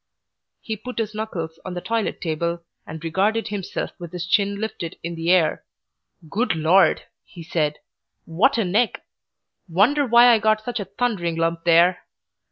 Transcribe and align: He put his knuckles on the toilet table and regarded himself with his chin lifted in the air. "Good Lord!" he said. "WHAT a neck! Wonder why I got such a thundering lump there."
He 0.61 0.75
put 0.77 0.97
his 0.97 1.13
knuckles 1.13 1.59
on 1.63 1.75
the 1.75 1.79
toilet 1.79 2.21
table 2.21 2.63
and 2.87 3.03
regarded 3.03 3.49
himself 3.49 3.91
with 3.99 4.13
his 4.13 4.25
chin 4.25 4.55
lifted 4.59 4.97
in 5.03 5.13
the 5.13 5.29
air. 5.29 5.63
"Good 6.27 6.55
Lord!" 6.55 7.03
he 7.23 7.43
said. 7.43 7.77
"WHAT 8.25 8.57
a 8.57 8.65
neck! 8.65 9.03
Wonder 9.69 10.03
why 10.07 10.29
I 10.29 10.39
got 10.39 10.63
such 10.63 10.79
a 10.79 10.85
thundering 10.85 11.35
lump 11.35 11.65
there." 11.65 11.99